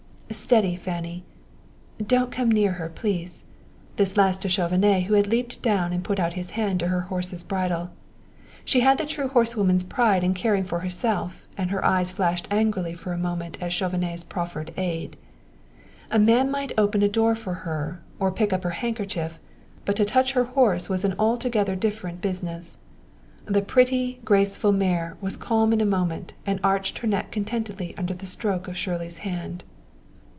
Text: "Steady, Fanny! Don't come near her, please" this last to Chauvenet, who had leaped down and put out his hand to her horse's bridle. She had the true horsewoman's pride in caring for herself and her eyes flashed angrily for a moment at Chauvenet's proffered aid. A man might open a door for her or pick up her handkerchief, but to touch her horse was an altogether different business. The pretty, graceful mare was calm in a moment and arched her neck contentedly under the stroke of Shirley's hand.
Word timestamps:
"Steady, 0.31 0.77
Fanny! 0.77 1.25
Don't 2.05 2.31
come 2.31 2.49
near 2.49 2.73
her, 2.73 2.87
please" 2.87 3.43
this 3.97 4.15
last 4.15 4.41
to 4.41 4.47
Chauvenet, 4.49 5.03
who 5.03 5.13
had 5.15 5.27
leaped 5.27 5.61
down 5.61 5.91
and 5.91 6.05
put 6.05 6.21
out 6.21 6.33
his 6.33 6.51
hand 6.51 6.79
to 6.79 6.87
her 6.87 7.01
horse's 7.01 7.43
bridle. 7.43 7.89
She 8.63 8.79
had 8.79 8.97
the 8.97 9.05
true 9.05 9.27
horsewoman's 9.27 9.83
pride 9.83 10.23
in 10.23 10.33
caring 10.33 10.63
for 10.63 10.79
herself 10.79 11.45
and 11.57 11.69
her 11.69 11.83
eyes 11.83 12.11
flashed 12.11 12.47
angrily 12.49 12.93
for 12.93 13.11
a 13.11 13.17
moment 13.17 13.61
at 13.61 13.73
Chauvenet's 13.73 14.23
proffered 14.23 14.73
aid. 14.77 15.17
A 16.09 16.17
man 16.19 16.49
might 16.49 16.71
open 16.77 17.03
a 17.03 17.09
door 17.09 17.35
for 17.35 17.53
her 17.65 18.01
or 18.17 18.31
pick 18.31 18.53
up 18.53 18.63
her 18.63 18.71
handkerchief, 18.79 19.39
but 19.83 19.97
to 19.97 20.05
touch 20.05 20.31
her 20.31 20.45
horse 20.45 20.87
was 20.87 21.03
an 21.03 21.15
altogether 21.19 21.75
different 21.75 22.21
business. 22.21 22.77
The 23.45 23.61
pretty, 23.61 24.21
graceful 24.23 24.71
mare 24.71 25.17
was 25.19 25.35
calm 25.35 25.73
in 25.73 25.81
a 25.81 25.85
moment 25.85 26.31
and 26.45 26.61
arched 26.63 26.99
her 26.99 27.07
neck 27.07 27.31
contentedly 27.31 27.93
under 27.97 28.13
the 28.13 28.25
stroke 28.25 28.69
of 28.69 28.77
Shirley's 28.77 29.19
hand. 29.19 29.65